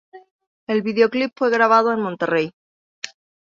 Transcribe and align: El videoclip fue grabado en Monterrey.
El 0.65 0.81
videoclip 0.81 1.31
fue 1.37 1.51
grabado 1.51 1.93
en 1.93 1.99
Monterrey. 2.01 2.55